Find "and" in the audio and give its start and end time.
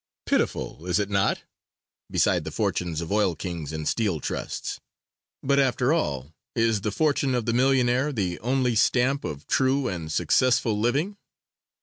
3.71-3.87, 9.87-10.11